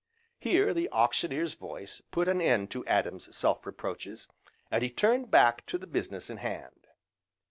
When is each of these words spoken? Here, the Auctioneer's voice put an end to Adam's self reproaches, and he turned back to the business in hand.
Here, 0.39 0.73
the 0.73 0.89
Auctioneer's 0.89 1.53
voice 1.53 2.01
put 2.09 2.27
an 2.27 2.41
end 2.41 2.71
to 2.71 2.83
Adam's 2.87 3.37
self 3.37 3.67
reproaches, 3.67 4.27
and 4.71 4.81
he 4.81 4.89
turned 4.89 5.29
back 5.29 5.63
to 5.67 5.77
the 5.77 5.85
business 5.85 6.27
in 6.27 6.37
hand. 6.37 6.87